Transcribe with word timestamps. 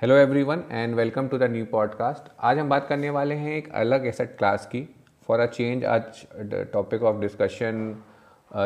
Hello 0.00 0.14
everyone 0.16 0.62
and 0.70 0.94
welcome 0.94 1.26
to 1.28 1.38
the 1.38 1.42
new 1.42 1.64
podcast 1.64 2.30
आज 2.40 2.58
हम 2.58 2.68
बात 2.68 2.86
करने 2.88 3.08
वाले 3.10 3.34
हैं 3.34 3.56
एक 3.56 3.68
अलग 3.74 4.06
एसेट 4.06 4.28
क्लास 4.38 4.66
की। 4.66 4.80
फॉर 5.28 5.40
अ 5.40 5.46
चेंज 5.46 5.84
आज 5.84 6.22
टॉपिक 6.72 7.02
ऑफ़ 7.02 7.20
डिस्कशन 7.20 7.82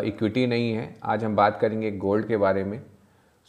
इक्विटी 0.06 0.46
नहीं 0.46 0.72
है। 0.72 0.94
आज 1.04 1.24
हम 1.24 1.36
बात 1.36 1.58
करेंगे 1.60 1.90
गोल्ड 1.90 2.26
के 2.28 2.36
बारे 2.36 2.64
में। 2.64 2.80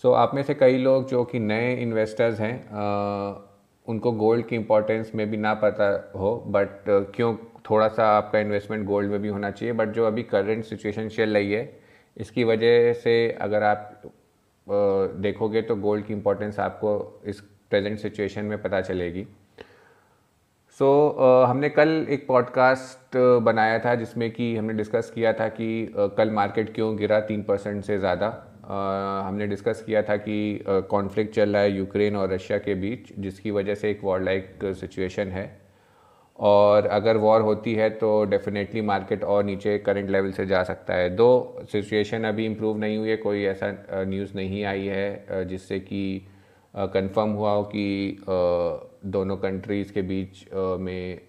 सो 0.04 0.10
so, 0.10 0.16
आप 0.16 0.32
में 0.36 0.42
से 0.44 0.54
कई 0.54 0.78
लोग 0.78 1.08
जो 1.10 1.24
कि 1.24 1.40
नए 1.40 1.76
इन्वेस्टर्स 1.76 2.40
हैं 2.40 2.58
uh, 2.64 3.40
उनको 3.88 4.12
गोल्ड 4.12 4.48
की 4.48 4.56
इम्पोर्टेंस 4.56 5.12
में 5.16 5.30
भी 5.32 5.38
ना 5.38 5.54
पता 5.54 6.12
हो 6.20 6.36
बट 6.48 6.68
uh, 6.68 7.16
क्यों 7.16 7.36
थोड़ा 7.70 7.88
सा 7.88 8.12
आपका 8.18 8.40
इन्वेस्टमेंट 8.40 8.86
गोल्ड 8.88 9.12
में 9.12 9.22
भी 9.22 9.28
होना 9.28 9.52
चाहिए। 9.52 9.74
बट 9.74 9.90
जो 9.90 10.08
अभी 10.08 10.24
करंट 10.24 10.64
सिचुएशन 10.64 11.08
चल 11.08 11.34
रही 11.34 11.54
है 11.54 11.80
इसकी 12.18 12.44
वजह 12.44 12.94
से 12.94 13.32
अगर 13.42 13.64
आप 13.64 14.02
uh, 14.04 15.22
देखोगे 15.22 15.62
तो 15.62 15.76
गोल्ड 15.76 16.06
की 16.06 16.14
इम्पोर्टेंस 16.14 16.60
आपको 16.60 17.22
इस 17.26 17.50
प्रेजेंट 17.76 18.00
सिचुएशन 18.00 18.46
में 18.46 18.62
पता 18.62 18.82
चलेगी। 18.82 19.28
सो 20.80 20.86
so, 20.86 21.24
uh, 21.24 21.50
हमने 21.50 21.70
कल 21.70 21.90
एक 22.10 22.26
पॉडकास्ट 22.28 23.18
बनाया 23.44 23.80
था 23.80 23.96
जिसमें 23.96 24.30
कि 24.32 24.56
हमने 24.56 24.74
डिस्कस 24.74 25.12
किया 25.16 25.34
था 25.34 25.48
कि 25.50 25.68
uh, 25.88 26.10
कल 26.18 26.32
मार्केट 26.32 26.74
क्यों 26.76 26.98
गिरा 26.98 27.20
तीन 27.20 27.44
परसेंट 27.44 27.84
से 27.84 27.98
ज़्यादा। 27.98 28.30
uh, 28.32 29.28
हमने 29.28 29.48
डिस्कस 29.48 29.84
किया 29.86 30.02
था 30.02 30.18
कि 30.18 30.64
कॉन्फ्लिक्ट 30.68 31.32
uh, 31.32 31.36
चल 31.36 31.50
रहा 31.50 31.62
है 31.62 31.72
यूक्रेन 31.72 32.16
और 32.16 32.34
रशिया 32.34 32.58
के 32.58 32.76
बीच 32.76 33.14
जिसकी 33.20 33.52
वजह 33.52 33.76
से 33.76 33.92
एक 33.92 34.04
वॉर 34.04 34.22
लाइक 34.22 34.60
सिचुएशन 34.82 35.28
है। 35.28 35.48
और 36.40 36.86
अगर 36.86 37.18
वॉर 37.18 37.42
होती 37.42 37.74
है 37.74 37.90
तो 37.90 38.24
डेफिनेटली 38.26 38.82
मार्केट 38.82 39.24
और 39.24 39.44
नीचे 39.44 39.78
करंट 39.78 40.10
लेवल 40.10 40.32
से 40.32 40.46
जा 40.46 40.64
सकता 40.64 40.94
है। 40.94 41.10
दो 41.16 41.28
सिचुएशन 41.72 42.24
अभी 42.24 42.46
इम्प्रूव 42.46 42.78
नहीं 42.78 42.98
हुई 42.98 43.10
है 43.10 43.18
कोई 43.18 43.44
ऐसा 43.46 43.76
न्यूज़ 44.08 44.36
नहीं 44.36 44.64
आई 44.66 44.86
है 44.86 45.46
जिससे 45.48 45.80
कि 45.80 46.02
कंफर्म 46.76 47.32
हुआ 47.32 47.52
हो 47.52 47.64
कि 47.66 48.18
दोनों 49.08 49.38
कंट्रीज़ 49.38 49.92
के 49.94 50.02
बीच 50.04 50.46
में 50.54 51.20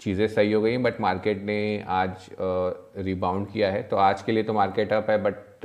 चीज़ें 0.00 0.26
सही 0.28 0.52
हो 0.52 0.60
गई 0.62 0.76
बट 0.78 1.00
मार्केट 1.00 1.42
ने 1.44 1.84
आज 1.88 2.28
रिबाउंड 2.98 3.46
किया 3.48 3.70
है। 3.70 3.82
तो 3.82 3.96
आज 3.98 4.22
के 4.22 4.32
लिए 4.32 4.42
तो 4.42 4.52
मार्केट 4.52 4.92
अप 4.92 5.10
है 5.10 5.22
बट 5.22 5.64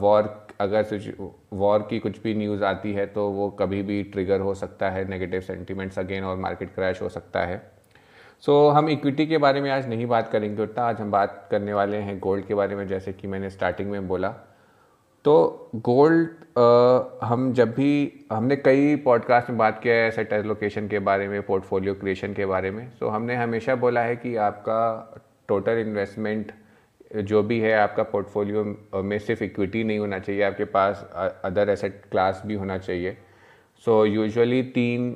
वॉर 0.00 0.34
अगर 0.60 1.14
वॉर 1.52 1.86
की 1.90 1.98
कुछ 1.98 2.22
भी 2.22 2.34
न्यूज़ 2.34 2.64
आती 2.64 2.92
है 2.92 3.06
तो 3.06 3.28
वो 3.30 3.48
कभी 3.50 3.82
भी 3.82 4.02
ट्रिगर 4.04 4.40
हो 4.40 4.54
सकता 4.54 4.90
है 4.90 5.08
नेगेटिव 5.08 5.40
सेंटीमेंट्स 5.40 5.98
अगेन 5.98 6.24
और 6.24 6.36
मार्केट 6.36 6.74
क्रैश 6.74 7.02
हो 7.02 7.08
सकता 7.08 7.40
है। 7.40 7.58
सो 8.42 8.52
so, 8.52 8.76
हम 8.76 8.88
इक्विटी 8.88 9.26
के 9.26 9.38
बारे 9.38 9.60
में 9.60 9.70
आज 9.70 9.88
नहीं 9.88 10.06
बात 10.06 10.28
करेंगे 10.28 10.62
उतना। 10.62 10.84
आज 10.84 11.00
हम 11.00 11.10
बात 11.10 11.46
करने 11.50 11.72
वाले 11.74 11.96
हैं 11.98 12.18
गोल्ड 12.20 12.46
के 12.46 12.54
बारे 12.54 12.76
में 12.76 12.86
जैसे 12.88 13.12
कि 13.12 13.28
मैंने 13.28 13.50
स्टार्टिंग 13.50 13.90
में 13.90 14.08
बोला। 14.08 14.34
तो 15.26 15.70
गोल्ड 15.74 16.28
हम 17.22 17.52
जब 17.52 17.70
भी 17.74 17.92
हमने 18.32 18.56
कई 18.56 18.94
पॉडकास्ट 18.96 19.48
में 19.50 19.56
बात 19.58 19.80
किया 19.82 19.94
है 19.94 20.06
एसेट 20.08 20.32
एलोकेशन 20.32 20.88
के 20.88 20.98
बारे 20.98 21.26
में 21.28 21.42
पोर्टफोलियो 21.42 21.94
क्रिएशन 21.94 22.34
के 22.34 22.46
बारे 22.46 22.70
में। 22.70 22.90
सो 22.90 23.08
हमने 23.08 23.34
हमेशा 23.36 23.74
बोला 23.74 24.00
है 24.00 24.16
कि 24.16 24.34
आपका 24.36 24.78
टोटल 25.48 25.78
इन्वेस्टमेंट 25.78 26.52
जो 27.24 27.42
भी 27.42 27.58
है 27.60 27.72
आपका 27.78 28.02
पोर्टफोलियो 28.02 28.64
में 29.02 29.18
सिर्फ़ 29.18 29.42
इक्विटी 29.44 29.82
नहीं 29.84 29.98
होना 29.98 30.18
चाहिए 30.18 30.42
आपके 30.42 30.64
पास 30.76 31.02
अदर 31.44 31.70
एसेट 31.70 32.00
क्लास 32.10 32.42
भी 32.46 32.54
होना 32.54 32.78
चाहिए। 32.78 33.16
सो 33.84 34.04
यूजुअली 34.04 34.62
तीन 34.78 35.12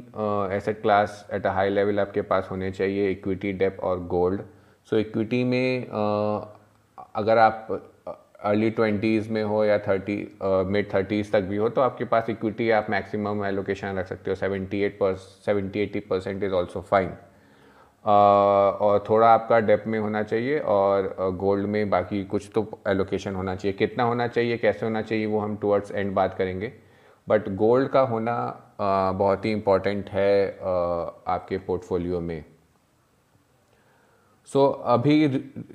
asset 0.57 0.83
class 0.83 1.29
at 1.33 1.47
a 1.47 1.51
high 1.51 1.71
level 1.71 2.01
आपके 2.01 2.23
पास 2.23 2.49
होने 2.51 2.71
चाहिए 2.71 3.11
इक्विटी 3.11 3.53
डेप 3.63 3.79
और 3.83 4.05
गोल्ड 4.07 4.43
सो 4.91 4.99
इक्विटी 4.99 5.45
में 5.45 5.87
uh, 5.87 6.47
अगर 7.15 7.39
आप 7.39 7.67
अर्ली 8.43 8.71
ट्वेंटीज़ 8.71 9.31
में 9.33 9.43
हो 9.45 9.65
या 9.65 9.79
थर्टी 9.79 10.17
मिड 10.43 10.93
थर्टीज़ 10.95 11.33
तक 11.33 11.41
भी 11.45 11.57
हो 11.57 11.69
तो 11.69 11.81
आपके 11.81 12.05
पास 12.05 12.31
इक्विटी 12.31 12.71
आप 12.71 12.87
मैक्सिमम 12.91 13.45
एलोकेशन 13.47 13.99
रख 13.99 14.07
सकते 14.07 14.31
हो। 14.31 14.35
सेवेंटी 14.37 14.81
एट 14.83 14.99
पर 14.99 15.15
seventy 15.17 15.81
eighty 15.81 16.01
percent 16.01 16.45
is 16.45 16.53
also 16.53 16.81
fine 16.81 17.11
और 18.05 19.05
थोड़ा 19.09 19.29
आपका 19.29 19.59
डेप 19.61 19.85
में 19.87 19.99
होना 19.99 20.23
चाहिए 20.23 20.59
और 20.59 21.15
गोल्ड 21.39 21.65
uh, 21.65 21.71
में 21.71 21.91
बाकी 21.91 22.23
कुछ 22.25 22.51
तो 22.55 22.69
एलोकेशन 22.89 23.35
होना 23.35 23.55
चाहिए। 23.57 23.77
कितना 23.79 24.05
होना 24.05 24.27
चाहिए 24.29 24.57
कैसे 24.59 24.87
होना 24.87 25.03
चाहिए 25.03 25.27
वो 25.27 25.41
हम 25.41 25.57
टूवर्ड्स 25.57 25.93
एंड 25.93 26.15
बात 26.15 26.35
करेंगे। 26.35 26.73
बट 27.27 27.49
गोल्ड 27.57 27.89
का 27.89 28.01
होना 28.01 28.37
uh, 28.53 29.19
बहुत 29.19 29.45
ही 29.45 29.53
इंपॉर्टेंट 29.53 30.09
है 30.11 30.53
uh, 30.53 30.65
आपके 31.29 31.59
पोर्टफोलियो 31.59 32.21
में। 32.21 32.45
सो 34.49 34.67
so, 34.67 34.85
अभी 34.87 35.27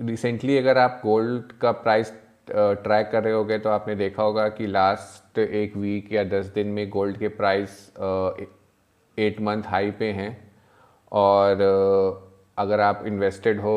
रिसेंटली 0.02 0.58
अगर 0.58 0.78
आप 0.78 1.00
गोल्ड 1.04 1.52
का 1.62 1.72
प्राइस 1.72 2.14
ट्रैक 2.48 3.10
कर 3.12 3.24
रहे 3.24 3.34
होगे 3.34 3.58
तो 3.60 3.70
आपने 3.70 3.96
देखा 3.96 4.24
होगा 4.24 4.48
कि 4.50 4.68
लास्ट 4.68 5.40
एक 5.40 5.76
वीक 5.78 6.12
या 6.14 6.24
दस 6.24 6.46
दिन 6.56 6.68
में 6.68 6.90
गोल्ड 6.90 7.18
के 7.18 7.28
प्राइस 7.38 7.80
एट 9.18 9.42
मंथ 9.42 9.64
हाई 9.68 9.92
पे 9.92 10.12
हैं। 10.12 10.32
और 11.12 11.62
अगर 12.58 12.80
आप 12.80 13.04
इन्वेस्टेड 13.08 13.60
हो 13.60 13.74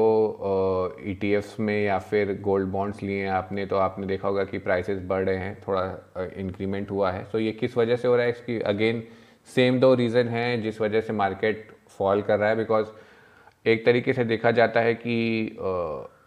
ई 1.03 1.15
e 1.15 1.61
में 1.61 1.84
या 1.84 1.99
फिर 2.01 2.33
गोल्ड 2.43 2.69
बॉन्ड्स 2.73 3.03
लिए 3.03 3.23
हैं 3.23 3.31
आपने 3.31 3.65
तो 3.67 3.77
आपने 3.77 4.06
देखा 4.06 4.29
होगा 4.29 4.45
कि 4.45 4.59
प्राइसेस 4.59 5.00
बढ़ 5.06 5.25
रहे 5.25 5.37
हैं, 5.37 5.56
थोड़ा 5.67 5.83
इंक्रीमेंट 6.37 6.91
हुआ 6.91 7.11
है। 7.11 7.25
सो 7.25 7.39
ये 7.39 7.53
किस 7.53 7.77
वजह 7.77 7.97
से 7.97 8.09
हो 8.09 8.17
रहा 8.17 8.27
है? 8.27 8.31
इसकी 8.31 8.61
अगेन 8.62 9.03
सेम 9.49 9.81
दो 9.81 9.95
रीज़न 9.95 10.29
हैं 10.29 10.61
जिस 10.62 10.81
वजह 10.81 11.00
से 11.00 11.12
मार्केट 11.15 11.67
फॉल 11.99 12.23
कर 12.23 12.39
रहा 12.39 12.49
है। 12.49 12.56
बिकॉज़ 12.56 12.87
एक 13.67 13.85
तरीके 13.87 14.12
से 14.12 14.25
देखा 14.25 14.50
जाता 14.50 14.81
है 14.81 14.95
कि 14.97 15.17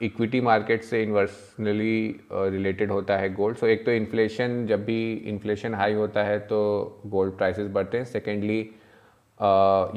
इक्विटी 0.01 0.39
मार्केट 0.41 0.83
से 0.83 1.01
इन्वर्सनली 1.03 2.19
रिलेटेड 2.31 2.91
होता 2.91 3.17
है 3.17 3.33
गोल्ड 3.33 3.57
सो 3.57 3.65
so, 3.65 3.71
एक 3.71 3.85
तो 3.85 3.91
इन्फ्लेशन 3.91 4.65
जब 4.67 4.85
भी 4.85 5.13
इन्फ्लेशन 5.13 5.73
हाई 5.75 5.93
होता 5.93 6.23
है 6.23 6.37
तो 6.39 6.59
गोल्ड 7.07 7.33
प्राइसेस 7.37 7.67
बढ़ते 7.71 7.97
हैं. 7.97 8.05
सेकेंडली 8.05 8.59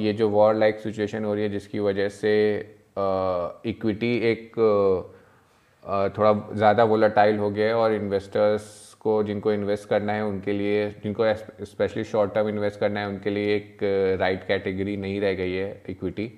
ये 0.05 0.13
जो 0.13 0.29
वॉर 0.29 0.55
लाइक 0.55 0.79
सिचुएशन 0.81 1.25
हो 1.25 1.35
रही 1.35 1.43
है 1.43 1.49
जिसकी 1.51 1.79
वजह 1.81 2.09
से 2.09 2.33
इक्विटी 3.67 4.17
एक 4.31 4.57
थोड़ा 6.19 6.33
ज़्यादा 6.55 6.85
वोलाटाइल 6.85 7.39
हो 7.39 7.51
गया 7.51 7.67
है 7.67 7.75
और 7.75 7.93
इन्वेस्टर्स 7.95 8.97
को 9.01 9.23
जिनको 9.23 9.53
इन्वेस्ट 9.53 9.89
करना 9.89 10.13
है 10.13 10.25
उनके 10.25 10.53
लिए 10.53 10.89
जिनको 11.03 11.33
स्पेशली 11.65 12.05
शॉर्ट 12.05 12.35
टर्म 12.35 12.49
इन्वेस्ट 12.49 12.81
करना 12.81 13.01
है 13.01 13.09
उनके 13.09 13.31
लिए 13.31 13.57
एक 13.57 13.79
राइट 14.21 14.47
कैटेगरी 14.49 14.97
नहीं 14.97 15.21
रह 15.21 15.35
गई 15.35 15.53
है 15.53 15.83
इक्विटी 15.89 16.31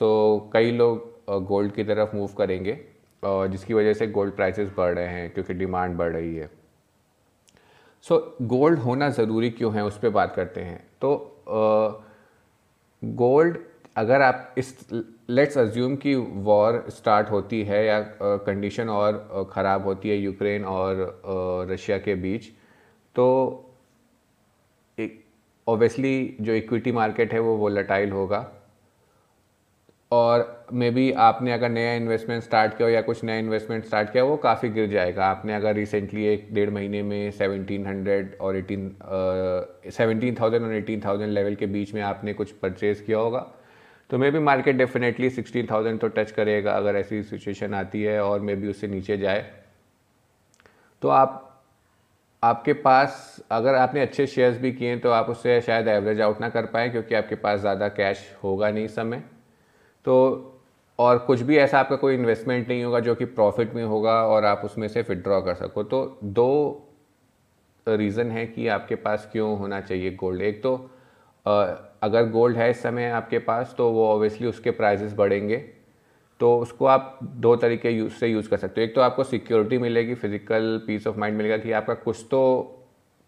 सो 0.00 0.06
so, 0.44 0.52
कई 0.52 0.70
लोग 0.72 1.46
गोल्ड 1.46 1.72
की 1.72 1.84
तरफ़ 1.84 2.16
मूव 2.16 2.28
करेंगे. 2.38 2.78
जिसकी 3.24 3.74
वजह 3.74 3.94
से 3.94 4.06
गोल्ड 4.08 4.34
प्राइसेस 4.36 4.70
बढ़ 4.76 4.94
रहे 4.94 5.08
हैं 5.08 5.32
क्योंकि 5.34 5.54
डिमांड 5.54 5.96
बढ़ 5.96 6.12
रही 6.12 6.34
है। 6.36 6.50
सो 8.04 8.14
so, 8.14 8.48
गोल्ड 8.48 8.78
होना 8.78 9.08
ज़रूरी 9.10 9.50
क्यों 9.50 9.74
है 9.74 9.84
उस 9.84 9.98
पर 9.98 10.10
बात 10.10 10.34
करते 10.34 10.60
हैं। 10.60 10.78
तो 11.00 11.16
गोल्ड 13.02 13.58
अगर 13.96 14.22
आप 14.22 14.54
इस 14.58 14.76
लेट्स 15.30 15.58
अज्यूम 15.58 15.94
कि 15.96 16.14
वॉर 16.14 16.84
स्टार्ट 16.90 17.30
होती 17.30 17.62
है 17.64 17.84
या 17.86 18.00
कंडीशन 18.22 18.88
और 18.88 19.48
ख़राब 19.52 19.84
होती 19.84 20.10
है 20.10 20.16
यूक्रेन 20.16 20.64
और 20.64 21.66
रशिया 21.70 21.98
के 21.98 22.14
बीच 22.14 22.50
तो 23.16 23.26
ऑब्वियसली 25.66 26.36
जो 26.40 26.52
इक्विटी 26.54 26.92
मार्केट 26.92 27.32
है 27.32 27.38
वो 27.40 27.56
वोलेटाइल 27.56 28.12
होगा। 28.12 28.46
और 30.12 30.63
मे 30.74 30.90
बी 30.90 31.10
आपने 31.22 31.52
अगर 31.52 31.68
नया 31.68 31.92
इन्वेस्टमेंट 31.94 32.42
स्टार्ट 32.42 32.76
किया 32.76 32.86
हो 32.86 32.92
या 32.92 33.00
कुछ 33.02 33.22
नया 33.24 33.36
इन्वेस्टमेंट 33.38 33.84
स्टार्ट 33.84 34.10
किया 34.12 34.22
वो 34.24 34.36
काफ़ी 34.36 34.68
गिर 34.68 34.86
जाएगा। 34.90 35.26
आपने 35.26 35.54
अगर 35.54 35.74
रिसेंटली 35.74 36.24
एक 36.26 36.46
डेढ़ 36.52 36.70
महीने 36.70 37.02
में 37.02 37.30
सेवनटीन 37.32 37.86
हंड्रेड 37.86 38.36
और 38.40 38.56
एटीन 38.56 38.90
सेवनटीन 39.90 40.36
थाउज़ेंड 40.40 40.64
और 40.64 40.72
एटीन 40.74 41.00
थाउज़ेंड 41.04 41.32
लेवल 41.32 41.54
के 41.54 41.66
बीच 41.66 41.92
में 41.94 42.00
आपने 42.02 42.32
कुछ 42.32 42.50
परचेज़ 42.52 43.02
किया 43.02 43.18
होगा 43.18 43.46
तो 44.10 44.18
maybe 44.30 44.38
market 44.40 44.76
definitely 44.76 45.30
sixteen 45.30 45.66
thousand 45.70 46.00
तो 46.00 46.08
टच 46.08 46.30
करेगा 46.30 46.72
अगर 46.72 46.96
ऐसी 46.96 47.22
सिचुएशन 47.24 47.74
आती 47.74 48.02
है 48.02 48.20
और 48.22 48.40
मे 48.40 48.54
बी 48.56 48.68
उससे 48.68 48.88
नीचे 48.88 49.16
जाए। 49.18 49.44
तो 51.02 51.08
आप, 51.08 51.62
आपके 52.42 52.72
पास 52.72 53.40
अगर 53.50 53.74
आपने 53.74 54.00
अच्छे 54.00 54.26
शेयर्स 54.26 54.58
भी 54.58 54.72
किए 54.72 54.88
हैं 54.88 55.00
तो 55.00 55.10
आप 55.10 55.28
उससे 55.30 55.60
शायद 55.60 55.88
एवरेज 55.88 56.20
आउट 56.20 56.40
ना 56.40 56.48
कर 56.48 56.66
पाए, 56.66 56.88
क्योंकि 56.88 57.14
आपके 57.14 57.34
पास 57.36 57.60
ज़्यादा 57.60 57.88
कैश 57.90 58.26
होगा 58.44 58.70
नहीं 58.70 58.86
समय। 58.88 59.22
तो 60.04 60.50
और 60.98 61.18
कुछ 61.18 61.40
भी 61.42 61.56
ऐसा 61.58 61.78
आपका 61.78 61.96
कोई 61.96 62.14
इन्वेस्टमेंट 62.14 62.68
नहीं 62.68 62.82
होगा 62.84 63.00
जो 63.00 63.14
कि 63.14 63.24
प्रॉफिट 63.26 63.74
में 63.74 63.84
होगा 63.84 64.12
और 64.26 64.44
आप 64.44 64.60
उसमें 64.64 64.86
से 64.88 65.00
विड्रॉ 65.02 65.40
कर 65.42 65.54
सको। 65.54 65.82
तो 65.84 66.18
दो 66.24 66.80
रीज़न 67.86 68.30
है 68.30 68.46
कि 68.46 68.66
आपके 68.68 68.94
पास 68.96 69.28
क्यों 69.32 69.56
होना 69.58 69.80
चाहिए 69.80 70.10
गोल्ड 70.12 70.42
एक 70.42 70.62
तो 70.62 70.74
अगर 72.02 72.28
गोल्ड 72.30 72.56
है 72.56 72.70
इस 72.70 72.82
समय 72.82 73.08
आपके 73.10 73.38
पास 73.40 73.74
तो 73.78 73.90
वो 73.92 74.06
ऑब्वियसली 74.08 74.46
उसके 74.48 74.70
प्राइजेस 74.72 75.12
बढ़ेंगे। 75.14 75.56
तो 76.40 76.56
उसको 76.60 76.86
आप 76.86 77.18
दो 77.22 77.54
तरीके 77.56 77.90
यूज़ 77.90 78.12
से 78.12 78.28
यूज़ 78.28 78.48
कर 78.48 78.56
सकते 78.56 78.80
हो। 78.80 78.84
एक 78.84 78.94
तो 78.94 79.00
आपको 79.00 79.24
सिक्योरिटी 79.24 79.78
मिलेगी 79.78 80.14
फ़िज़िकल 80.14 80.80
पीस 80.86 81.06
ऑफ़ 81.06 81.18
माइंड 81.18 81.36
मिलेगा 81.36 81.56
कि 81.58 81.72
आपका 81.72 81.94
कुछ 81.96 82.24
तो 82.30 82.40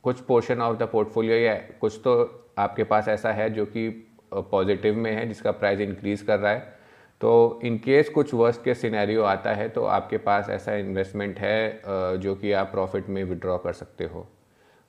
कुछ 0.04 0.20
पोर्शन 0.22 0.60
ऑफ़ 0.62 0.76
द 0.78 0.88
पोर्टफोलियो 0.92 1.36
या 1.36 1.54
कुछ 1.80 2.00
तो 2.04 2.14
आपके 2.58 2.84
पास 2.84 3.08
ऐसा 3.08 3.32
है 3.32 3.48
जो 3.50 3.64
कि 3.66 3.88
पॉजिटिव 4.34 4.96
में 4.96 5.10
है, 5.12 5.26
जिसका 5.28 5.50
प्राइस 5.52 5.80
इंक्रीज़ 5.80 6.24
कर 6.24 6.38
रहा 6.38 6.52
है। 6.52 6.75
तो 7.20 7.60
इन 7.64 7.76
केस 7.78 8.08
कुछ 8.08 8.32
वर्स्ट 8.34 8.62
के 8.64 8.74
सिनेरियो 8.74 9.22
आता 9.24 9.52
है 9.52 9.68
तो 9.68 9.84
आपके 9.86 10.18
पास 10.20 10.48
ऐसा 10.50 10.74
इन्वेस्टमेंट 10.76 11.38
है 11.38 12.18
जो 12.18 12.34
कि 12.34 12.52
आप 12.52 12.70
प्रॉफिट 12.72 13.08
में 13.08 13.22
विड्रॉ 13.24 13.56
कर 13.58 13.72
सकते 13.72 14.04
हो। 14.04 14.26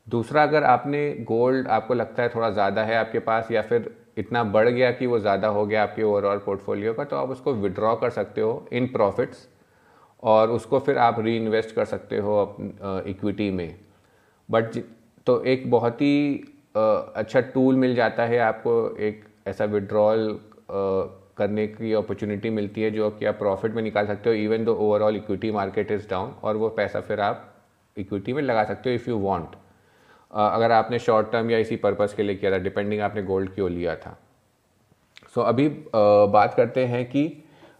दूसरा, 0.07 0.43
अगर 0.43 0.63
आपने 0.63 1.09
गोल्ड 1.21 1.67
आपको 1.67 1.93
लगता 1.93 2.23
है 2.23 2.29
थोड़ा 2.29 2.49
ज़्यादा 2.49 2.83
है 2.83 2.95
आपके 2.95 3.19
पास, 3.19 3.51
या 3.51 3.61
फिर 3.61 3.89
इतना 4.17 4.43
बढ़ 4.45 4.69
गया 4.69 4.91
कि 4.91 5.05
वो 5.05 5.19
ज़्यादा 5.19 5.47
हो 5.47 5.65
गया 5.65 5.83
आपके 5.83 6.03
ओवरऑल 6.03 6.37
पोर्टफोलियो 6.37 6.93
का 6.93 7.03
तो 7.03 7.15
आप 7.15 7.29
उसको 7.29 7.53
विड्रॉ 7.55 7.95
कर 7.95 8.09
सकते 8.09 8.41
हो 8.41 8.67
इन 8.71 8.87
प्रॉफिट्स 8.87 9.47
और 10.23 10.51
उसको 10.51 10.79
फिर 10.79 10.97
आप 10.97 11.19
री 11.19 11.35
इन्वेस्ट 11.37 11.75
कर 11.75 11.85
सकते 11.85 12.17
हो 12.17 12.55
इक्विटी 13.07 13.49
में। 13.51 13.75
बट 14.49 14.77
तो 15.27 15.43
एक 15.45 15.69
बहुत 15.71 16.01
ही 16.01 16.33
अच्छा 16.75 17.39
टूल 17.53 17.75
मिल 17.75 17.95
जाता 17.95 18.23
है 18.25 18.39
आपको 18.41 18.73
एक 18.99 19.23
ऐसा 19.47 19.65
विड्रॉल 19.67 20.27
करने 21.37 21.67
की 21.67 21.93
अपॉर्चुनिटी 21.93 22.49
मिलती 22.49 22.81
है 22.81 22.91
जो 22.91 23.09
कि 23.09 23.25
आप 23.25 23.37
प्रॉफिट 23.39 23.73
में 23.73 23.81
निकाल 23.83 24.07
सकते 24.07 24.29
हो 24.29 24.35
even 24.35 24.65
though 24.65 24.75
overall 24.75 25.15
equity 25.15 25.51
market 25.51 25.91
is 25.91 26.09
down 26.09 26.33
और 26.43 26.57
वो 26.57 26.69
पैसा 26.77 27.01
फिर 27.01 27.19
आप 27.21 27.43
इक्विटी 27.97 28.33
में 28.33 28.41
लगा 28.43 28.63
सकते 28.63 28.89
हो 28.89 28.95
इफ़ 28.95 29.09
यू 29.09 29.17
वांट 29.19 29.55
अगर 30.31 30.71
आपने 30.71 30.99
शॉर्ट 30.99 31.31
टर्म 31.31 31.51
या 31.51 31.57
इसी 31.57 31.75
पर्पज़ 31.77 32.15
के 32.15 32.23
लिए 32.23 32.35
किया 32.35 32.51
था 32.51 32.57
डिपेंडिंग 32.59 33.01
आपने 33.01 33.23
गोल्ड 33.23 33.53
क्यों 33.55 33.69
लिया 33.71 33.95
था. 33.95 34.17
सो 35.35 35.41
so, 35.41 35.47
अभी 35.47 35.67
बात 35.95 36.53
करते 36.53 36.85
हैं 36.85 37.05
कि 37.09 37.27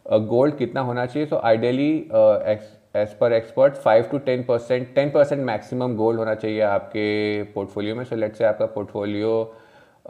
गोल्ड 0.06 0.58
कितना 0.58 0.82
होना 0.82 1.06
चाहिए. 1.06 1.28
So 1.28 1.40
ideally 1.44 1.92
as 2.96 3.14
per 3.20 3.34
expert 3.34 3.74
five 3.76 4.04
to 4.12 4.18
ten 4.20 4.44
percent 4.44 4.94
ten 4.96 5.10
percent 5.12 5.42
maximum 5.46 5.96
gold 5.96 6.20
होना 6.20 6.36
चाहिए 6.36 6.62
आपके 6.62 7.44
पोर्टफोलियो 7.54 7.96
में. 7.96 8.04
सो 8.04 8.16
लेट 8.16 8.36
से 8.36 8.46
आपका 8.46 8.66
पोर्टफोलियो 8.76 9.32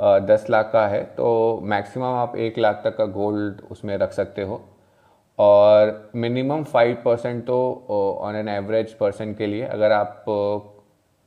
दस 0.01 0.45
लाख 0.49 0.69
का 0.73 0.87
है 0.87 1.03
तो 1.03 1.59
मैक्सिमम 1.63 2.05
आप 2.05 2.35
एक 2.35 2.57
लाख 2.57 2.81
तक 2.83 2.95
का 2.97 3.05
गोल्ड 3.05 3.61
उसमें 3.71 3.97
रख 3.97 4.11
सकते 4.11 4.41
हो। 4.41 4.61
और 5.39 6.11
मिनिमम 6.15 6.63
फाइव 6.63 6.97
परसेंट 7.05 7.43
तो 7.45 7.57
ऑन 8.21 8.35
एन 8.35 8.49
एवरेज 8.49 8.93
पर्सन 8.93 9.33
के 9.33 9.47
लिए 9.47 9.63
अगर 9.63 9.91
आप 9.91 10.25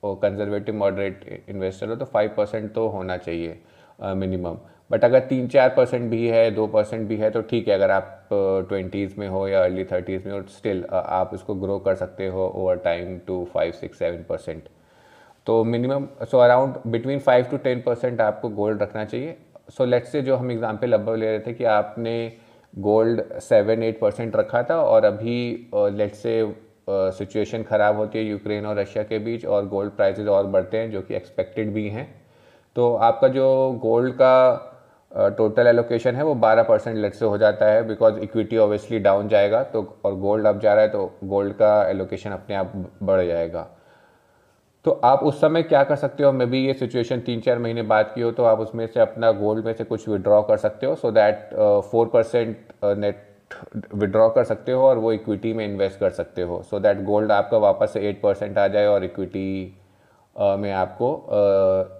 कंजर्वेटिव 0.02 0.74
मॉडरेट 0.74 1.44
इन्वेस्टर 1.48 1.88
हो 1.88 1.96
तो 1.96 2.04
फाइव 2.04 2.34
परसेंट 2.36 2.72
तो 2.74 2.88
होना 2.88 3.16
चाहिए 3.16 3.58
मिनिमम 4.02 4.54
uh, 4.54 4.58
बट 4.90 5.04
अगर 5.04 5.20
तीन 5.20 5.48
चार 5.48 5.68
परसेंट 5.68 6.10
भी 6.10 6.26
है 6.28 6.50
दो 6.50 6.66
परसेंट 6.66 7.08
भी 7.08 7.16
है 7.16 7.30
तो 7.30 7.42
ठीक 7.42 7.68
है 7.68 7.74
अगर 7.74 7.90
आप 7.90 8.28
ट्वेंटीज़ 8.68 9.14
में 9.18 9.28
हो 9.28 9.46
या 9.48 9.62
अर्ली 9.62 9.84
थर्टीज़ 9.84 10.28
में 10.28 10.32
हो 10.34 10.42
स्टिल 10.48 10.84
आप 10.92 11.30
इसको 11.34 11.54
ग्रो 11.54 11.78
कर 11.78 11.94
सकते 11.94 12.26
हो 12.26 12.52
over 12.54 12.76
time 12.76 13.18
to 13.18 13.44
five 13.54 13.72
six 13.72 13.98
seven 13.98 14.24
percent 14.28 14.68
तो 15.46 15.62
minimum 15.64 16.06
so 16.30 16.38
around 16.38 16.74
between 16.86 17.18
five 17.18 17.44
to 17.50 17.56
ten 17.58 17.80
percent 17.82 18.20
आपको 18.20 18.48
गोल्ड 18.48 18.82
रखना 18.82 19.04
चाहिए। 19.04 19.36
सो 19.70 19.84
लेट 19.84 20.04
से 20.04 20.22
जो 20.22 20.36
हम 20.36 20.50
एग्ज़ाम्पल 20.50 20.92
अब 20.92 21.14
ले 21.14 21.26
रहे 21.26 21.38
थे 21.40 21.52
कि 21.52 21.64
आपने 21.64 22.12
गोल्ड 22.74 23.22
सेवन 23.40 23.82
एट 23.82 24.00
परसेंट 24.00 24.36
रखा 24.36 24.62
था 24.62 24.80
और 24.82 25.04
अभी 25.04 25.70
लेट्स 25.74 26.22
से 26.22 26.34
सिचुएशन 26.90 27.62
ख़राब 27.62 27.96
होती 27.96 28.18
है 28.18 28.24
यूक्रेन 28.24 28.66
और 28.66 28.78
रशिया 28.78 29.04
के 29.04 29.18
बीच 29.18 29.44
और 29.46 29.66
गोल्ड 29.68 29.92
प्राइसेस 29.92 30.28
और 30.28 30.46
बढ़ते 30.46 30.78
हैं 30.78 30.90
जो 30.90 31.02
कि 31.02 31.14
एक्सपेक्टेड 31.14 31.72
भी 31.72 31.88
हैं 31.88 32.06
तो 32.76 32.94
आपका 32.94 33.28
जो 33.28 33.46
गोल्ड 33.82 34.12
का 34.14 34.66
टोटल 35.12 35.62
uh, 35.62 35.68
एलोकेशन 35.68 36.16
है 36.16 36.24
वो 36.24 36.34
12 36.34 36.66
परसेंट 36.68 36.96
लेट 36.96 37.14
से 37.14 37.24
हो 37.24 37.38
जाता 37.38 37.66
है 37.66 37.82
बिकॉज़ 37.88 38.18
इक्विटी 38.18 38.56
ऑब्वियसली 38.56 38.98
डाउन 38.98 39.28
जाएगा 39.28 39.62
तो 39.64 39.82
और 40.04 40.14
गोल्ड 40.18 40.46
अप 40.46 40.60
जा 40.60 40.74
रहा 40.74 40.82
है 40.82 40.90
तो 40.90 41.10
गोल्ड 41.24 41.52
का 41.52 41.72
एलोकेशन 41.88 42.30
अपने 42.30 42.56
आप 42.56 42.72
बढ़ 43.02 43.24
जाएगा। 43.26 43.66
तो 44.84 44.90
आप 45.04 45.22
उस 45.22 45.40
समय 45.40 45.62
क्या 45.62 45.82
कर 45.84 45.96
सकते 45.96 46.22
हो? 46.22 46.32
मे 46.32 46.46
बी 46.46 46.64
ये 46.66 46.74
सिचुएशन 46.74 47.20
तीन 47.20 47.40
चार 47.40 47.58
महीने 47.58 47.82
बाद 47.82 48.12
की 48.14 48.20
हो 48.20 48.30
तो 48.30 48.44
आप 48.44 48.60
उसमें 48.60 48.86
से 48.86 49.00
अपना 49.00 49.32
गोल्ड 49.32 49.64
में 49.64 49.72
से 49.72 49.84
कुछ 49.84 50.08
विड्रॉ 50.08 50.42
कर 50.42 50.56
सकते 50.56 50.86
हो 50.86 50.94
so 50.94 51.10
that 51.10 51.50
four 51.90 52.06
percent 52.06 52.56
net 52.84 53.26
withdraw 53.94 54.28
कर 54.28 54.44
सकते 54.44 54.72
हो 54.72 54.86
और 54.86 54.98
वो 54.98 55.12
इक्विटी 55.12 55.52
में 55.52 55.64
इन्वेस्ट 55.64 56.00
कर 56.00 56.10
सकते 56.10 56.42
हो। 56.42 56.62
सो 56.62 56.80
दैट 56.80 57.04
गोल्ड 57.04 57.32
आपका 57.32 57.58
वापस 57.58 57.92
से 57.92 58.08
एट 58.08 58.22
परसेंट 58.22 58.58
आ 58.58 58.68
जाए 58.68 58.86
और 58.86 59.04
इक्विटी 59.04 59.76
Uh, 60.36 60.56
में 60.58 60.70
आपको 60.72 61.06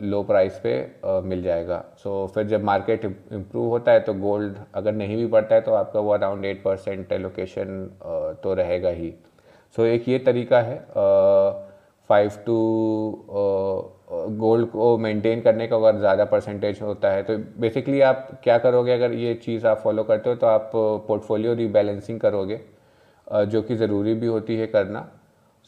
लो 0.02 0.20
uh, 0.20 0.26
प्राइस 0.26 0.58
पे 0.58 0.72
uh, 1.04 1.22
मिल 1.24 1.42
जाएगा। 1.42 1.82
सो 1.98 2.26
so, 2.26 2.34
फिर 2.34 2.44
जब 2.46 2.62
मार्केट 2.64 3.04
इम्प्रूव 3.04 3.68
होता 3.68 3.92
है 3.92 4.00
तो 4.00 4.14
गोल्ड 4.14 4.56
अगर 4.74 4.92
नहीं 4.92 5.16
भी 5.16 5.26
बढ़ता 5.26 5.54
है 5.54 5.60
तो 5.60 5.72
आपका 5.74 6.00
वो 6.00 6.12
अराउंड 6.12 6.44
एट 6.44 6.62
परसेंट 6.62 7.12
एलोकेशन 7.12 7.90
तो 8.42 8.54
रहेगा 8.54 8.88
ही। 8.88 9.12
सो 9.76 9.82
so, 9.82 9.88
एक 9.88 10.08
ये 10.08 10.18
तरीका 10.18 10.60
है 10.60 10.76
फाइव 12.10 12.32
टू 12.46 12.56
गोल्ड 14.38 14.66
को 14.68 14.96
मेंटेन 14.98 15.40
करने 15.40 15.66
का 15.68 15.76
अगर 15.76 15.98
ज़्यादा 15.98 16.24
परसेंटेज 16.26 16.80
होता 16.82 17.10
है 17.12 17.22
तो 17.22 17.36
बेसिकली 17.60 18.00
आप 18.02 18.28
क्या 18.44 18.58
करोगे, 18.58 18.92
अगर 18.92 19.12
ये 19.14 19.34
चीज़ 19.36 19.66
आप 19.66 19.78
फॉलो 19.78 20.04
करते 20.04 20.30
हो 20.30 20.36
तो 20.36 20.46
आप 20.46 20.70
पोर्टफोलियो 20.74 21.54
रीबैलेंसिंग 21.54 22.20
करोगे 22.20 22.60
जो 23.46 23.62
कि 23.62 23.76
ज़रूरी 23.76 24.14
भी 24.14 24.26
होती 24.26 24.56
है 24.56 24.66
करना। 24.68 25.06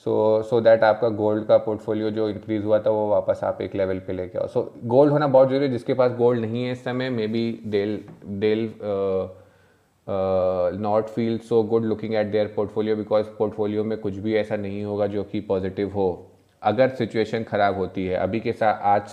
सो 0.06 0.42
सो 0.42 0.60
दैट 0.60 0.84
आपका 0.84 1.08
गोल्ड 1.10 1.44
का 1.46 1.56
पोर्टफोलियो 1.58 2.10
जो 2.10 2.28
इंक्रीज़ 2.28 2.64
हुआ 2.64 2.78
था, 2.78 2.90
वो 2.90 3.08
वापस 3.08 3.40
आप 3.44 3.60
एक 3.62 3.74
लेवल 3.74 3.98
पे 4.06 4.12
लेके 4.12 4.38
आओ। 4.38 4.46
सो 4.48 4.72
गोल्ड 4.86 5.12
होना 5.12 5.26
बहुत 5.28 5.48
ज़रूरी 5.48 5.64
है, 5.64 5.70
जिसके 5.72 5.94
पास 5.94 6.12
गोल्ड 6.18 6.40
नहीं 6.40 6.64
है 6.64 6.72
इस 6.72 6.84
समय 6.84 7.10
maybe 7.28 7.44
they'll 7.66 7.98
they'll 8.40 8.68
not 10.80 11.08
feel 11.08 11.38
so 11.40 11.62
good 11.64 11.84
looking 11.84 12.14
at 12.14 12.26
their 12.26 12.52
portfolio 12.56 12.96
because 12.96 13.26
portfolio 13.38 13.84
में 13.84 13.96
कुछ 13.98 14.16
भी 14.16 14.34
ऐसा 14.36 14.56
नहीं 14.56 14.84
होगा 14.84 15.06
जो 15.06 15.24
कि 15.24 15.40
पॉजिटिव 15.42 15.92
हो। 15.94 16.10
अगर 16.62 16.88
सिचुएशन 16.96 17.42
ख़राब 17.44 17.76
होती 17.76 18.06
है 18.06 18.16
अभी 18.16 18.40
के 18.40 18.52
साथ 18.52 18.82
आज 18.88 19.12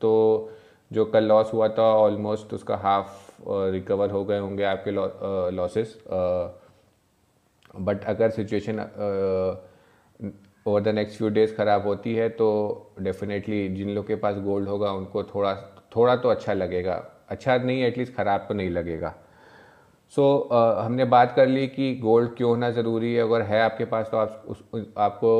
तो 0.00 0.12
जो 0.90 1.04
कल 1.04 1.24
लॉस 1.24 1.52
हुआ 1.52 1.68
था 1.68 1.82
ऑलमोस्ट 1.96 2.52
उसका 2.54 2.76
हाफ़ 2.76 3.42
रिकवर 3.72 4.10
हो 4.10 4.24
गए 4.24 4.38
होंगे 4.38 4.64
आपके 4.64 4.90
लॉसेस 5.56 5.98
बट 7.80 8.04
अगर 8.04 8.30
situation 8.30 8.80
over 10.66 10.80
the 10.82 10.88
next 10.88 11.18
few 11.18 11.28
days 11.30 11.54
ख़राब 11.56 11.86
होती 11.86 12.14
है 12.14 12.28
तो 12.28 12.48
डेफिनेटली 13.00 13.68
जिन 13.68 13.90
लोग 13.90 14.06
के 14.06 14.14
पास 14.16 14.36
गोल्ड 14.44 14.68
होगा 14.68 14.90
उनको 14.92 15.22
थोड़ा 15.24 15.54
थोड़ा 15.96 16.16
तो 16.16 16.28
अच्छा 16.28 16.52
लगेगा। 16.52 16.94
अच्छा 17.28 17.56
नहीं 17.56 17.82
एटलीस्ट 17.82 18.14
ख़राब 18.14 18.44
तो 18.48 18.54
नहीं 18.54 18.70
लगेगा। 18.70 19.14
सो 20.12 20.22
so, 20.22 20.56
uh, 20.56 20.84
हमने 20.84 21.04
बात 21.04 21.32
कर 21.36 21.46
ली 21.48 21.66
कि 21.68 21.94
गोल्ड 21.96 22.34
क्यों 22.36 22.50
होना 22.50 22.70
ज़रूरी 22.70 23.14
है। 23.14 23.22
अगर 23.22 23.42
है 23.42 23.60
आपके 23.62 23.84
पास 23.84 24.08
तो 24.10 24.16
आप 24.16 24.44
उस 24.48 24.62
उस 24.72 24.86
आपको 24.98 25.30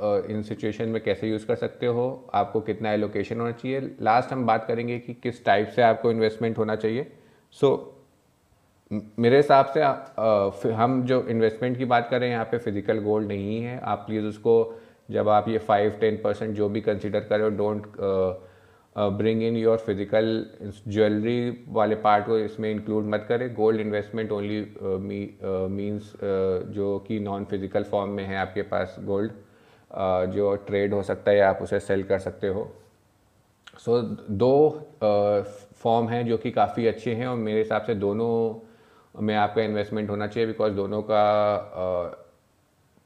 इन 0.00 0.42
सिचुएशन 0.42 0.88
में 0.88 1.02
कैसे 1.02 1.28
यूज़ 1.28 1.46
कर 1.46 1.56
सकते 1.56 1.86
हो? 1.86 2.30
आपको 2.34 2.60
कितना 2.62 2.92
एलोकेशन 2.92 3.40
होना 3.40 3.52
चाहिए? 3.52 3.80
लास्ट 4.02 4.32
हम 4.32 4.46
बात 4.46 4.64
करेंगे 4.66 4.98
कि 4.98 5.14
किस 5.14 5.44
टाइप 5.44 5.68
से 5.68 5.82
आपको 5.82 6.10
इन्वेस्टमेंट 6.10 6.58
होना 6.58 6.76
चाहिए। 6.76 7.06
सो 7.54 7.68
so, 7.68 8.98
मेरे 9.18 9.36
हिसाब 9.36 9.66
से 9.74 10.72
हम 10.72 11.02
जो 11.06 11.20
इन्वेस्टमेंट 11.30 11.76
की 11.78 11.84
बात 11.86 12.08
करें 12.10 12.28
यहाँ 12.28 12.44
पे 12.44 12.58
फ़िज़िकल 12.58 12.98
गोल्ड 13.04 13.28
नहीं 13.28 13.60
है। 13.62 13.78
आप 13.80 14.04
प्लीज़ 14.06 14.24
उसको 14.26 14.54
जब 15.10 15.28
आप 15.28 15.48
ये 15.48 15.58
फाइव 15.60 15.96
टेन 16.00 16.20
परसेंट 16.24 16.54
जो 16.56 16.68
भी 16.68 16.80
कंसिडर 16.80 17.20
करो 17.30 17.48
don't 17.56 17.86
bring 18.96 19.42
in 19.42 19.56
your 19.56 19.78
physical 19.78 20.46
jewellery 20.88 21.64
वाले 21.68 21.94
पार्ट 21.96 22.26
को 22.26 22.38
इसमें 22.38 22.70
इंक्लूड 22.70 23.04
मत 23.06 23.26
करें। 23.28 23.52
गोल्ड 23.54 23.80
इन्वेस्टमेंट 23.80 24.32
ओनली 24.32 24.60
मीन्स 25.74 26.12
जो 26.72 26.98
कि 27.08 27.20
नॉन 27.20 27.44
फ़िज़िकल 27.44 27.82
फॉर्म 27.84 28.10
में 28.10 28.24
है 28.24 28.36
आपके 28.36 28.62
पास 28.72 28.96
गोल्ड 29.02 29.32
जो 29.90 30.54
ट्रेड 30.66 30.94
हो 30.94 31.02
सकता 31.02 31.30
है 31.30 31.36
या 31.36 31.48
आप 31.50 31.58
उसे 31.62 31.80
सेल 31.80 32.02
कर 32.04 32.18
सकते 32.18 32.48
हो। 32.48 32.70
सो 33.78 34.00
so, 34.00 34.06
दो 34.30 34.70
फॉर्म 35.82 36.08
हैं 36.08 36.26
जो 36.26 36.36
कि 36.38 36.50
काफ़ी 36.50 36.86
अच्छे 36.86 37.14
हैं 37.14 37.26
और 37.26 37.36
मेरे 37.36 37.58
हिसाब 37.58 37.82
से 37.82 37.94
दोनों 37.94 39.22
में 39.22 39.34
आपका 39.36 39.62
इन्वेस्टमेंट 39.62 40.10
होना 40.10 40.26
चाहिए 40.26 40.46
बिकॉज़ 40.46 40.72
दोनों 40.74 41.02
का 41.02 41.22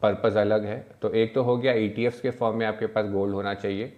पर्पज़ 0.02 0.38
अलग 0.38 0.64
है। 0.64 0.78
तो 1.02 1.10
एक 1.10 1.34
तो 1.34 1.42
हो 1.42 1.56
गया 1.56 1.72
ई 1.72 1.88
e 1.90 2.12
के 2.22 2.30
फॉर्म 2.30 2.56
में 2.58 2.66
आपके 2.66 2.86
पास 2.86 3.06
गोल्ड 3.10 3.34
होना 3.34 3.54
चाहिए 3.54 3.92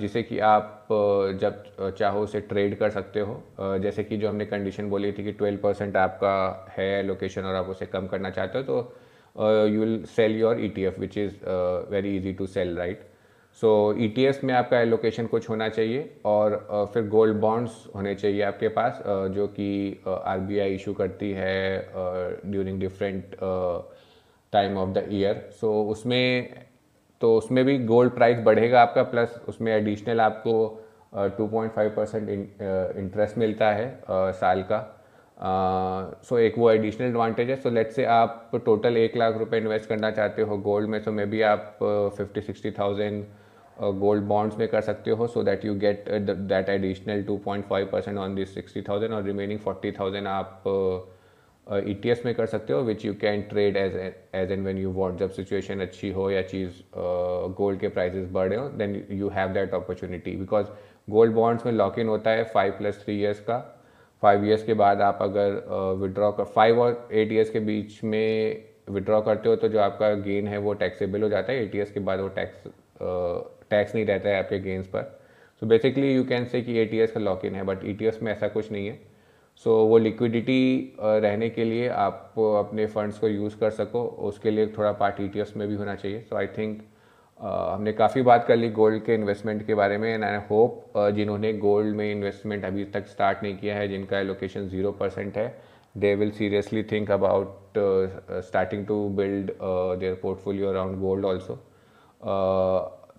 जिसे 0.00 0.22
कि 0.22 0.38
आप 0.38 0.88
जब 1.40 1.92
चाहो 1.98 2.20
उसे 2.24 2.40
ट्रेड 2.42 2.78
कर 2.78 2.90
सकते 2.90 3.20
हो। 3.20 3.42
जैसे 3.78 4.04
कि 4.04 4.16
जो 4.16 4.28
हमने 4.28 4.46
कंडीशन 4.46 4.88
बोली 4.90 5.12
थी 5.12 5.24
कि 5.24 5.32
12 5.32 5.56
परसेंट 5.62 5.96
आपका 5.96 6.34
है 6.78 7.02
लोकेशन 7.02 7.44
और 7.44 7.54
आप 7.54 7.68
उसे 7.68 7.86
कम 7.86 8.06
करना 8.06 8.30
चाहते 8.30 8.58
हो 8.58 8.64
तो 8.64 8.92
you 9.36 9.80
will 9.80 10.02
sell 10.16 10.36
your 10.36 10.60
E 10.60 10.68
T 10.68 10.84
F 10.84 11.00
which 11.00 11.18
is 11.18 11.34
very 11.90 12.16
easy 12.16 12.32
to 12.32 12.46
sell 12.48 12.76
right 12.76 13.10
so 13.62 13.70
E 13.98 14.08
e 14.18 14.44
में 14.44 14.52
आपका 14.54 14.80
एलोकेशन 14.80 15.26
कुछ 15.26 15.48
होना 15.50 15.68
चाहिए 15.68 16.10
और 16.24 16.54
uh, 16.72 16.92
फिर 16.94 17.06
गोल्ड 17.08 17.36
बॉन्ड्स 17.40 17.72
होने 17.94 18.14
चाहिए 18.14 18.42
आपके 18.42 18.68
पास 18.68 18.98
uh, 18.98 19.28
जो 19.34 19.46
कि 19.48 20.02
आर 20.08 20.38
बी 20.40 20.58
आई 20.58 20.74
इशू 20.74 20.92
करती 20.94 21.30
है 21.30 21.92
during 22.46 22.80
different 22.80 23.36
time 24.52 24.78
of 24.78 24.90
the 24.90 25.06
year 25.10 25.48
so 25.60 25.72
उसमें 25.90 26.54
तो 27.20 27.36
उसमें 27.36 27.64
भी 27.64 27.78
गोल्ड 27.86 28.12
प्राइस 28.12 28.38
बढ़ेगा 28.44 28.80
आपका 28.82 29.02
प्लस 29.10 29.40
उसमें 29.48 29.72
एडिशनल 29.72 30.20
आपको 30.20 30.54
two 31.14 31.46
point 31.46 31.72
five 31.72 31.92
percent 31.96 32.28
interest 32.28 33.38
मिलता 33.38 33.70
है 33.72 33.86
uh, 34.00 34.32
साल 34.34 34.62
का। 34.62 34.80
सो 35.38 36.34
uh, 36.34 36.40
एक 36.40 36.58
वो 36.58 36.70
एडिशनल 36.70 37.06
एडवांटेज 37.06 37.50
है. 37.50 37.56
सो 37.56 37.70
लेट 37.70 37.90
से 37.92 38.04
आप 38.04 38.50
टोटल 38.64 38.96
एक 38.96 39.16
लाख 39.16 39.36
रुपए 39.38 39.58
इन्वेस्ट 39.58 39.88
करना 39.88 40.10
चाहते 40.10 40.42
हो 40.42 40.58
गोल्ड 40.66 40.88
में 40.88 40.98
सो 41.02 41.12
मे 41.12 41.26
बी 41.26 41.40
आप 41.42 41.78
fifty 42.16 42.40
sixty 42.40 42.70
thousand 42.78 43.24
gold 43.80 44.22
bonds 44.24 44.58
में 44.58 44.66
कर 44.68 44.80
सकते 44.80 45.10
हो 45.10 45.26
so 45.26 45.42
that 45.42 45.64
you 45.64 45.74
get 45.74 46.08
that 46.10 46.68
additional 46.68 47.24
2.5 47.30 47.86
percent 47.92 48.18
on 48.18 48.34
this 48.34 48.54
sixty 48.54 48.82
thousand 48.88 49.12
और 49.12 49.22
रिमेनिंग 49.24 49.58
फोर्टी 49.60 49.92
थाउज़ेंड 49.92 50.26
आप 50.26 50.62
ई 51.66 51.94
टी 51.94 52.10
एस 52.10 52.22
में 52.26 52.34
कर 52.34 52.46
सकते 52.46 52.72
हो 52.72 52.80
which 52.82 53.04
you 53.04 53.14
can 53.20 53.42
trade 53.50 53.76
as 53.76 53.96
as 54.34 54.52
and 54.52 54.64
when 54.64 54.78
you 54.78 54.90
want 54.92 55.18
जब 55.18 55.30
सिचुएशन 55.30 55.80
अच्छी 55.80 56.10
हो 56.12 56.30
या 56.30 56.42
चीज़ 56.42 56.82
गोल्ड 56.94 57.80
के 57.80 57.88
प्राइजेस 57.88 58.28
बढ़े 58.32 58.56
हो 58.56 58.68
then 58.68 59.02
you 59.10 59.28
have 59.28 59.52
that 59.52 59.74
opportunity 59.74 60.36
because 60.36 60.66
gold 61.10 61.34
bonds 61.34 61.66
में 61.66 61.72
लॉक 61.72 61.98
इन 61.98 62.08
होता 62.08 62.30
है 62.30 62.44
फाइव 62.54 62.72
प्लस 62.78 63.04
थ्री 63.04 63.18
ईयर्स 63.20 63.40
का 63.40 63.58
फाइव 64.22 64.44
ईयर्स 64.46 64.62
के 64.64 64.74
बाद 64.74 65.00
आप 65.02 65.18
अगर 65.22 65.54
विड्रॉ 66.00 66.30
कर 66.32 66.44
फाइव 66.54 66.80
और 66.80 67.08
एट 67.12 67.32
ईयर्स 67.32 67.50
के 67.50 67.60
बीच 67.60 68.02
में 68.04 68.64
विड्रॉ 68.90 69.20
करते 69.22 69.48
हो 69.48 69.56
तो 69.56 69.68
जो 69.68 69.78
आपका 69.80 70.12
गेन 70.22 70.48
है 70.48 70.58
वो 70.58 70.72
टैक्सेबल 70.74 71.22
हो 71.22 71.28
जाता 71.28 71.52
है। 71.52 71.62
एट 71.64 71.74
ईयर्स 71.76 71.90
के 71.92 72.00
बाद 72.00 72.20
वो 72.20 72.28
टैक्स 72.36 72.68
टैक्स 73.70 73.94
नहीं 73.94 74.04
रहता 74.06 74.28
है 74.28 74.38
आपके 74.38 74.58
गेंस 74.60 74.86
पर। 74.86 75.02
So 75.62 75.66
basically 75.66 76.14
you 76.14 76.24
can 76.24 76.44
say 76.44 76.60
कि 76.62 76.78
एट 76.78 76.94
ईयर्स 76.94 77.12
का 77.12 77.20
लॉक 77.20 77.44
इन 77.44 77.54
है 77.54 77.62
बट 77.64 77.84
ई 77.84 77.92
टी 77.92 78.06
एस 78.06 78.18
में 78.22 78.32
ऐसा 78.32 78.48
कुछ 78.48 78.70
नहीं 78.72 78.86
है। 78.86 78.98
सो 79.64 79.70
so, 79.70 79.88
वो 79.88 79.98
लिक्विडिटी 79.98 80.94
रहने 81.00 81.48
के 81.50 81.64
लिए 81.64 81.88
आप 81.88 82.34
अपने 82.58 82.86
फंड्स 82.86 83.18
को 83.18 83.28
यूज़ 83.28 83.56
कर 83.58 83.70
सको। 83.70 84.04
उसके 84.28 84.50
लिए 84.50 84.66
थोड़ा 84.78 84.92
पार्ट 84.92 85.20
ई 85.20 85.28
टी 85.28 85.40
एस 85.40 85.52
में 85.56 85.66
भी 85.68 85.74
होना 85.74 85.94
चाहिए। 85.94 86.20
सो 86.20 86.36
आई 86.36 86.46
थिंक 86.58 86.82
हमने 87.42 87.92
काफ़ी 87.92 88.22
बात 88.22 88.44
कर 88.46 88.56
ली 88.56 88.68
गोल्ड 88.70 89.02
के 89.04 89.14
इन्वेस्टमेंट 89.14 89.66
के 89.66 89.74
बारे 89.74 89.96
में 89.98 90.08
एंड 90.08 90.24
आई 90.24 90.36
होप 90.50 90.92
जिन्होंने 91.14 91.52
गोल्ड 91.58 91.96
में 91.96 92.10
इन्वेस्टमेंट 92.10 92.64
अभी 92.64 92.84
तक 92.94 93.06
स्टार्ट 93.08 93.42
नहीं 93.42 93.56
किया 93.58 93.76
है, 93.76 93.88
जिनका 93.88 94.18
एलोकेशन 94.18 94.68
ज़ीरो 94.68 94.92
परसेंट 94.92 95.36
है 95.38 95.54
they 95.94 96.14
will 96.14 96.30
seriously 96.30 96.82
think 96.92 97.10
about 97.10 97.78
starting 98.46 98.86
to 98.86 99.08
build 99.16 99.50
their 100.00 100.14
portfolio 100.22 100.68
around 100.68 100.98
gold 101.00 101.24
also 101.24 101.54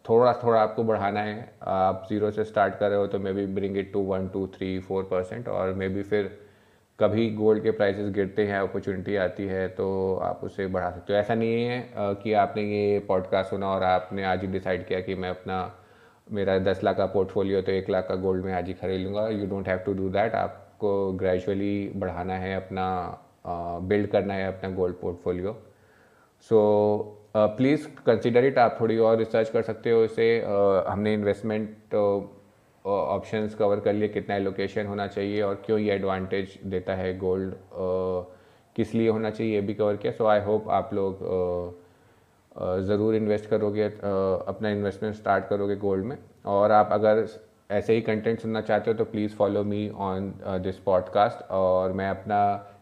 थोड़ा 0.09 0.33
थोड़ा 0.43 0.59
आपको 0.61 0.83
बढ़ाना 0.83 1.19
है। 1.21 1.51
आप 1.63 2.05
ज़ीरो 2.09 2.31
से 2.31 2.43
स्टार्ट 2.43 2.75
कर 2.75 2.89
रहे 2.89 2.99
हो 2.99 3.07
तो 3.07 3.19
maybe 3.33 3.45
bring 3.55 3.77
it 3.77 3.91
to 3.93 3.99
one 4.05 4.27
two 4.27 4.45
three 4.55 4.77
four 4.79 5.03
percent 5.11 5.47
और 5.49 5.73
मे 5.73 5.89
बी 5.89 6.03
फिर 6.03 6.31
कभी 6.99 7.29
गोल्ड 7.29 7.63
के 7.63 7.71
प्राइसेस 7.71 8.09
गिरते 8.13 8.45
हैं 8.47 8.59
अपॉर्चुनिटी 8.59 9.15
आती 9.15 9.45
है 9.45 9.67
तो 9.67 9.85
आप 10.15 10.39
उसे 10.43 10.67
बढ़ा 10.67 10.89
सकते 10.91 11.13
हो। 11.13 11.19
ऐसा 11.19 11.35
नहीं 11.35 11.63
है 11.65 11.89
कि 11.97 12.33
आपने 12.33 12.63
ये 12.63 12.99
पॉडकास्ट 12.99 13.49
सुना 13.49 13.69
और 13.69 13.83
आपने 13.83 14.23
आज 14.23 14.41
ही 14.41 14.47
डिसाइड 14.47 14.85
किया 14.87 14.99
कि 15.01 15.15
मैं 15.15 15.29
अपना 15.29 15.57
मेरा 16.31 16.57
दस 16.59 16.83
लाख 16.83 16.97
का 16.97 17.05
पोर्टफोलियो 17.05 17.61
तो 17.61 17.71
एक 17.71 17.89
लाख 17.89 18.07
का 18.07 18.15
गोल्ड 18.15 18.45
में 18.45 18.53
आज 18.53 18.67
ही 18.67 18.73
खरीद 18.73 19.01
लूँगा। 19.01 19.27
You 19.27 19.47
don't 19.47 19.67
have 19.67 19.77
to 19.77 19.93
do 19.93 20.09
that 20.09 20.35
आपको 20.35 21.11
ग्रेजुअली 21.13 21.91
बढ़ाना 21.95 22.37
है 22.37 22.55
अपना 22.55 22.85
बिल्ड 23.83 24.07
करना 24.07 24.33
है 24.33 24.47
अपना 24.47 24.69
gold 24.69 24.95
portfolio 24.95 25.57
so 26.49 26.59
please 27.37 27.87
consider 28.05 28.45
it 28.45 28.57
आप 28.57 28.77
थोड़ी 28.81 28.97
और 28.97 29.17
रिसर्च 29.17 29.49
कर 29.49 29.61
सकते 29.61 29.91
हो 29.91 30.03
इसे। 30.03 30.27
uh, 30.41 30.91
हमने 30.91 31.13
इन्वेस्टमेंट 31.13 31.95
ऑप्शंस 32.85 33.55
कवर 33.55 33.79
कर 33.79 33.93
लिए, 33.93 34.07
कितना 34.09 34.35
एलोकेशन 34.35 34.85
होना 34.85 35.07
चाहिए 35.07 35.41
और 35.41 35.61
क्यों 35.65 35.79
ये 35.79 35.93
एडवांटेज 35.93 36.59
देता 36.65 36.95
है 36.95 37.17
गोल्ड 37.17 37.53
किस 38.75 38.93
लिए 38.95 39.09
होना 39.09 39.29
चाहिए 39.29 39.53
ये 39.53 39.61
भी 39.61 39.73
कवर 39.73 39.97
किया। 39.97 40.11
सो 40.13 40.25
आई 40.25 40.41
होप 40.41 40.69
आप 40.71 40.93
लोग 40.93 41.19
ज़रूर 42.85 43.15
इन्वेस्ट 43.15 43.49
करोगे 43.49 43.85
अपना 43.85 44.69
इन्वेस्टमेंट 44.69 45.15
स्टार्ट 45.15 45.47
करोगे 45.47 45.75
गोल्ड 45.75 46.05
में। 46.05 46.17
और 46.45 46.71
आप 46.71 46.89
अगर 46.93 47.25
ऐसे 47.71 47.93
ही 47.93 48.01
कंटेंट 48.01 48.39
सुनना 48.39 48.61
चाहते 48.61 48.91
हो 48.91 48.97
तो 48.97 49.05
please 49.05 49.35
follow 49.35 49.63
me 49.63 49.89
on 50.01 50.33
this 50.63 50.77
podcast 50.79 51.51
और 51.51 51.91
मैं 51.91 52.09
अपना 52.09 52.39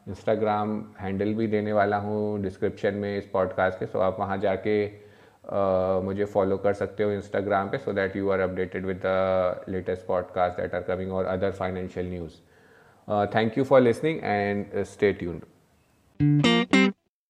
इंस्टाग्राम 0.07 0.83
हैंडल 0.99 1.33
भी 1.33 1.47
देने 1.47 1.73
वाला 1.73 1.97
हूँ 1.97 2.41
डिस्क्रिप्शन 2.41 2.93
में 2.93 3.17
इस 3.17 3.25
पॉडकास्ट 3.33 3.79
के। 3.79 3.85
सो 3.85 3.99
आप 3.99 4.19
वहाँ 4.19 4.37
जाके 4.37 4.85
uh, 5.51 6.03
मुझे 6.03 6.25
फॉलो 6.25 6.57
कर 6.57 6.73
सकते 6.73 7.03
हो 7.03 7.11
इंस्टाग्राम 7.11 7.69
पे 7.69 7.77
so 7.77 7.93
that 7.93 8.15
you 8.15 8.29
are 8.29 8.39
updated 8.39 8.85
with 8.85 9.01
the 9.05 9.65
latest 9.69 10.05
podcast 10.07 10.61
that 10.61 10.75
are 10.75 10.81
coming 10.89 11.11
और 11.11 11.25
other 11.25 11.51
financial 11.51 12.09
news 12.09 12.37
thank 13.35 13.57
you 13.57 13.63
for 13.63 13.81
listening 13.81 14.19
and 14.23 14.83
stay 14.85 15.13
tuned 15.13 16.80